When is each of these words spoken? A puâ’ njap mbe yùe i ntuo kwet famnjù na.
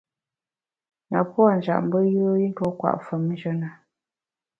A 1.17 1.19
puâ’ 1.31 1.49
njap 1.57 1.81
mbe 1.85 1.99
yùe 2.13 2.31
i 2.47 2.47
ntuo 2.51 2.69
kwet 2.79 2.97
famnjù 3.07 3.51
na. 3.61 3.69